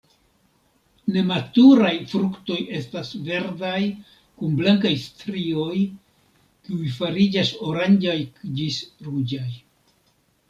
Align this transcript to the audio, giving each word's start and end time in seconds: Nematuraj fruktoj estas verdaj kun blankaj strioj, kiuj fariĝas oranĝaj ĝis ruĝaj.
Nematuraj 1.15 1.91
fruktoj 2.13 2.55
estas 2.77 3.11
verdaj 3.27 3.81
kun 4.39 4.55
blankaj 4.61 4.93
strioj, 5.03 5.77
kiuj 6.69 6.89
fariĝas 6.95 7.51
oranĝaj 7.73 8.17
ĝis 8.61 8.79
ruĝaj. 9.09 9.49